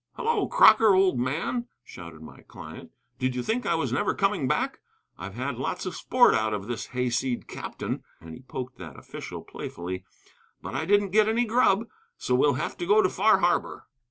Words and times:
"Hello, 0.13 0.47
Crocker, 0.47 0.95
old 0.95 1.19
man," 1.19 1.67
shouted 1.83 2.23
my 2.23 2.41
client, 2.41 2.89
"did 3.19 3.35
you 3.35 3.43
think 3.43 3.67
I 3.67 3.75
was 3.75 3.93
never 3.93 4.15
coming 4.15 4.47
back? 4.47 4.79
I've 5.15 5.35
had 5.35 5.59
lots 5.59 5.85
of 5.85 5.93
sport 5.95 6.33
out 6.33 6.55
of 6.55 6.65
this 6.65 6.87
hayseed 6.87 7.47
captain" 7.47 8.03
(and 8.19 8.33
he 8.33 8.41
poked 8.41 8.79
that 8.79 8.97
official 8.97 9.43
playfully), 9.43 10.03
"but 10.59 10.73
I 10.73 10.85
didn't 10.85 11.11
get 11.11 11.29
any 11.29 11.45
grub. 11.45 11.87
So 12.17 12.33
we'll 12.33 12.53
have 12.55 12.75
to 12.77 12.87
go 12.87 13.03
to 13.03 13.09
Far 13.09 13.41
Harbor." 13.41 13.85